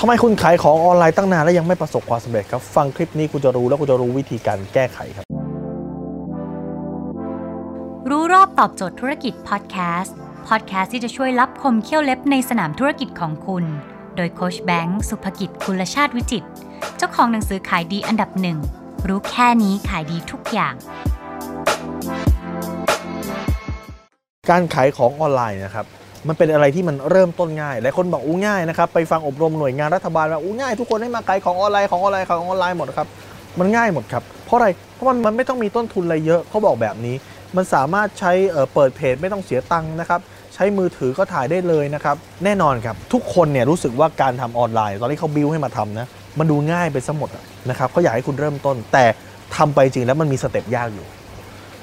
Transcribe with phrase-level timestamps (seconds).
[0.00, 5.24] ทำไมคุณขายของออนไลน์ตั้งนานแล้วยังไม่ประสบความสำเร็จครับ ฟังคลิปนี้คุณจะรู้แล้วคุณจะรู้วิธีการแก้ไขครับ
[8.10, 10.14] รู้รอบตอบโจทย์ธุรกิจพอดแคสต์
[10.48, 13.64] พอดแคสต์ที่จะช่วยรับคมเขี้ยวเล็บในสนามธุรกิจของคุณ
[14.16, 16.48] โดยโคชแบงค์สุภกิจคุลชาติวิจิตร
[16.96, 18.58] เจ้าของหนังสือขายดีอันดับหนึ่ง
[19.08, 20.74] รู้แค่นี้ขายดีทุกอย่าง
[24.50, 25.86] การขายของออนไลน์นะครับ
[26.28, 33.08] มันเป็นอะไรที่มันเริ่มต้นง่าย หลายคนบอกอู้ง่ายนะครับ ไปฟังอบรมหน่วยงานรัฐบาลว่าอู้ง่ายทุกคนให้มาขายของออนไลน์ของออนไลน์ของออนไลน์หมดครับ
[33.58, 37.16] มันง่ายหมดครับ เพราะอะไร เพราะมันมันไม่ต้องมีต้นทุนอะไรเยอะเขาบอกแบบนี้
[37.56, 38.32] มันสามารถใช้
[38.74, 40.20] เปิดเพจไม่ต้องเสียตังค์นะครับ
[40.54, 46.06] ใช้มือถือก็ถ่ายได้เลยนะครับ แน่นอนครับ ทุกคนเนี่ยรู้สึกว่าการทำออนไลน์ ตอนที่เขาบิวให้มาทำนะ
[46.38, 47.30] มันดูง่ายไปซะหมด
[47.70, 49.04] นะครับเขาอยากให้คุณเริ่มต้น แต่
[49.56, 51.06] ทำไปจริงแล้วมันมีสเต็ปยากอยู่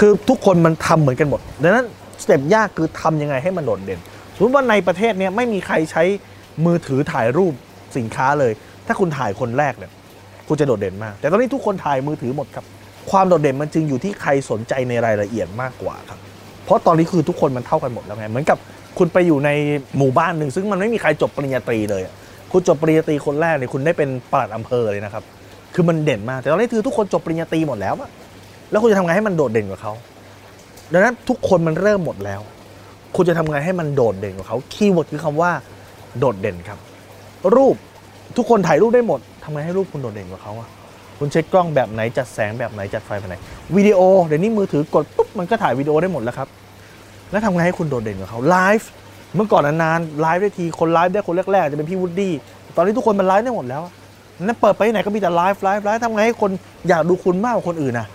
[0.00, 1.86] คือทุกคนมันทำเหมือนกันหมด ดังนั้น
[2.22, 4.00] สเต็ปยากคือทำยังไงให้มันโดดเด่น
[4.40, 6.02] มมติว่าในประเทศเนี้ไม่มีใครใช้
[6.66, 7.52] มือถือถ่ายรูป
[7.96, 8.52] สินค้าเลย
[8.86, 9.90] ถ้าคุณถ่ายคนแรกเนี่ย
[10.48, 12.64] คุณจะโดดเด่นมาก แต่ตอนนี้ทุกคนถ่ายมือถือหมดครับ
[13.10, 16.18] ความโดดเด่นมันจึงอยู่ที่ใครสนใจในรายละเอียดมากกว่าครับ
[16.64, 18.58] เพราะตอนนี้คือทุกคนมันเท่ากันหมดแล้วไง เหมือนกับ
[18.98, 19.50] คุณไปอยู่ใน
[19.98, 22.02] หมู่บ้านหนึ่งซึ่งมันไม่มีใครจบปริญญาตรีเลย
[22.52, 25.24] คุณจบปริญญาตรีคนแรกเนี่ยคุณได้เป็นปลัดอำเภอเลยนะครับ
[25.74, 28.10] คือมันเด่นมาก แต่ตอนนี้คือทุกคนจบปริญญาตรีหมดแล้วอะ
[28.70, 29.92] แล้วคุณจะทำไงให้มันโดดเด่นกว่าเขา
[30.92, 32.40] ดังนั้นทุกคนมันเริ่มหมดแล้ว
[33.16, 35.50] คุณจะทำไงให้มันโดดเด่นกว่าเขา keyword คือคำว่า
[36.18, 36.78] โดดเด่นครับ
[37.56, 37.76] รูป
[38.36, 40.68] ทุกคนถ่ายรูปได้หมดทำไงให้รูปคุณโดดเด่นกว่าเขาอะ
[41.18, 43.36] คุณใช้กล้องแบบไหนจัดแสงแบบไหนจัดไฟแบบไหน
[43.76, 46.48] วิดีโอเดี๋ยวนี้มือถือกดปุ๊บมันก็ถ่ายวิดีโอได้หมดแล้วครับ
[47.30, 48.88] แล้วทำไงให้คุณโดดเด่นกว่าเขาไลฟ์
[49.34, 52.32] เมื่อก่อนนานๆไลฟ์ได้ทีคนไลฟ์ได้คนแรกๆจะเป็นพี่วูดดี้
[52.76, 53.82] ตอนนี้ทุกคนมันไลฟ์ได้หมดแล้ว
[54.46, 56.50] นั่นเปิดไปไหนก็มีแต่ไลฟ์ไลฟ์ไลฟ์ทำไงให้คน
[56.88, 58.06] อยากดูคุณมากกว่าคนอื่นอะ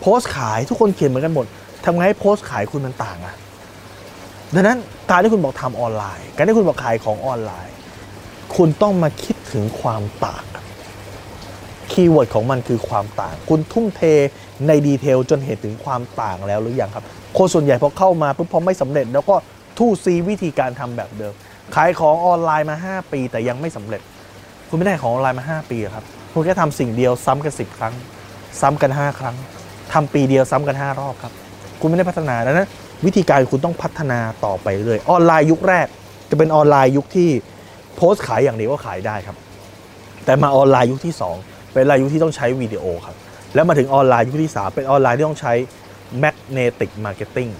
[0.00, 1.46] โพสต์ขายทุกคนเขียนเหมือนกันหมด
[1.84, 3.34] ทำไงให้โพสต์ขายคุณมันต่างอะ
[4.56, 4.78] ดังนั้น
[5.10, 7.74] การที่คุณบอกทำออนไลน์ การที่คุณบอกขายของออนไลน์
[8.56, 10.44] คุณต้องมาคิดถึงความต่าง
[11.92, 14.00] keyword ของมันคือความต่าง คุณทุ่มเท
[14.66, 17.04] ใน detail จนเห็นถึงความต่างแล้วหรือยังครับ
[17.38, 19.34] คนส่วนใหญ่พอเข้ามาปุ๊บพอไม่สำเร็จ แล้วก็
[19.78, 21.34] ทู่ซีวิธีการทำแบบเดิม
[21.74, 24.00] ขายของออนไลน์มา 5 ปี แต่ยังไม่สำเร็จ
[24.68, 27.94] คุณไม่ได้ของออนไลน์มา 5 ปีครับ คุณแค่ทำสิ่งเดียวซ้ำกัน 10 ครั้ง
[28.60, 29.36] ซ้ำกัน 5 ครั้ง
[29.92, 31.32] ทำปีเดียวซ้ำกัน 5 รอบครับ
[31.80, 32.68] คุณไม่ได้พัฒนาดังนั้น
[33.04, 35.86] วิธีการคุณต้องพัฒนาต่อไปเรื่อยออนไลน์ยุคแรก
[36.30, 37.30] จะเป็นออนไลน์ยุคที่
[37.96, 39.36] โพสต์ขายอย่างเดียวก็ขายได้ครับ
[40.24, 41.14] แต่มาออนไลน์ยุคที่
[41.44, 43.16] 2 เป็นออนไลน์ยุคที่ต้องใช้วิดีโอครับ
[43.54, 45.52] แล้วมาถึงออนไลน์ยุคที่ 3 เป็นออนไลน์ที่ต้องใช้
[46.22, 47.50] magnetic marketing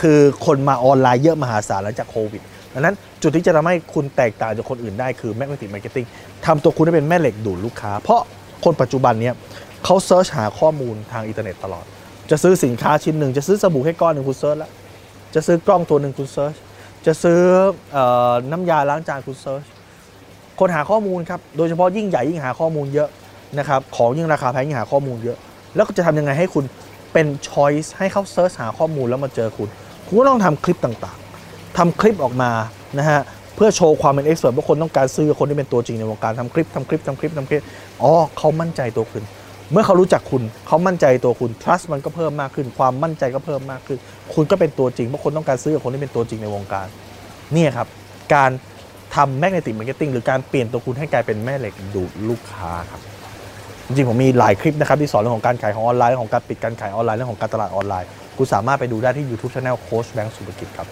[0.00, 2.42] คือคนมาออนไลน์เยอะมหาศาลหลังจากโควิด
[2.72, 6.06] ดังนั้นจุดที่จะทำให้คุณแตกต่างจากคนอื่นได้คือ magnetic marketing
[6.46, 8.20] ทำตัวคุณให้เป็นแม่เหล็กดูดลูกค้า เพราะ
[8.64, 9.34] คนปัจจุบันเนี้ย
[9.84, 11.84] เขา search หาข้อมูลทางอินเทอร์เน็ตตลอด
[12.30, 14.70] จะซื้อสินค้าชิ้นหนึ่งจะซื้อสบู่แค่ก้อนหนึ่งคุณ search แล้ว
[15.34, 16.54] จะซื้อกล้องตัวหนึ่งคุณ search
[17.06, 17.40] จะซื้
[17.96, 17.98] อ
[18.50, 19.64] น้ำยาล้างจานคุณ search
[20.58, 23.08] คนหาข้อมูลครับโดยเฉพาะยิ่งใหญ่ยิ่งหาข้อมูลเยอะ
[23.58, 25.36] นะครับของยิ่งราคาแพงยิ่งหาข้อมูลเยอะ
[25.74, 26.64] แล้วก็จะทำยังไงให้คุณ
[27.12, 29.68] เป็น choice ให้เขา search หาข้อมูลแล้วมาเจอคุณ
[30.06, 32.50] คุณก็ต้องทำคลิปต่างๆทำคลิปออกมา
[32.98, 33.20] นะฮะ
[33.56, 37.62] เพื่อโชว์ความเป็น expert ว่าคนต้องการซื้อคนที่เป็นตัวจริงในวงการทำคลิปทำคลิปทำคลิปทำคลิป
[38.02, 39.22] อ๋อเขามั่นใจตัวคุณ
[39.72, 43.98] เมื่อเขารู้จักคุณเขามั่นใจตัวคุณ trust มันก็เพิ่มมากขึ้น ความมั่นใจก็เพิ่มมากขึ้น
[44.34, 46.86] คุณก็เป็นตัวจริงเพราะคนต้องการซื้อกับคนที่เป็นตัวจริงในวงการ
[47.54, 47.88] นี่ครับ
[48.34, 48.50] การ
[49.14, 53.00] ทำ magnetic marketing หรือการเปลี่ยนตัวคุณให้กลายเป็นแม่เหล็กดูดลูกค้าครับ
[53.86, 60.88] จริงๆผมมีหลายคลิปนะครับที่สอนเรื่องของการขายของออนไลน์เรื่องของการปิดการขายออนไลน์เรื่องของการตลาดออนไลน์คุณสามารถไปดูได้ที่ YouTube Channel โค้ชแบงค์สุภกิจครับ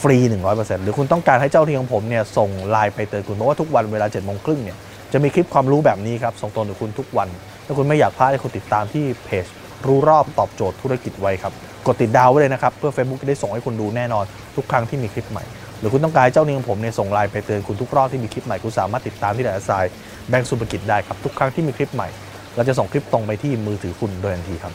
[0.00, 0.16] ฟรี
[0.52, 4.76] 100%หรือคุณต้องการให้เจ้าหน้าที่ของผมเนี่ยส่งไลน์ไปเตือนคุณเพราะว่าทุกวันเวลาเจ็ดโมงครึ่งเนี่ย
[5.12, 7.28] จะมีคลิปความรู้แบบนี้ครับส่งตรงถึงคุณทุกวัน
[7.66, 9.46] ถ้าคุณไม่อยากพลาดให้คุณติดตามที่เพจ
[9.86, 11.52] รู้รอบตอบโจทย์ธุรกิจไว้ครับ
[11.86, 14.24] กดติดดาวไว้เลยนะครับ เพื่อ Facebook จะได้ส่งให้คุณดูแน่นอน
[14.56, 15.44] ทุกครั้งที่มีคลิปใหม่
[15.78, 19.84] หรือคุณต้องการเจ้าหนี้ของผมเนี่ยส่งไลน์ไปเตือนคุณทุกรอบที่มีคลิปใหม่ คุณสามารถติดตามที่ไดอาย
[20.28, 22.08] แบงก์สุภกิจได้ครับทุกครั้งที่มีคลิปใหม่
[22.56, 24.72] เราจะส่งคลิปตรงไปที่มือถือคุณโดยทันทีครับ